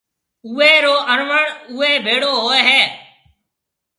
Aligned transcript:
اوئيَ 0.45 0.73
رو 0.83 0.95
اروڻ 1.11 1.31
اوئيَ 1.71 1.91
ڀيڙو 2.05 2.31
ھوئيَ 2.45 2.61
ھيََََ 2.69 2.81